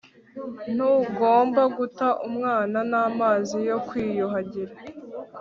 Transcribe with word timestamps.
ntugomba 0.73 1.61
guta 1.77 2.07
umwana 2.27 2.79
n'amazi 2.91 3.57
yo 3.69 3.77
kwiyuhagira 3.87 4.73